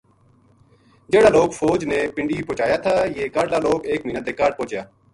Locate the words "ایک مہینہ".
3.89-4.21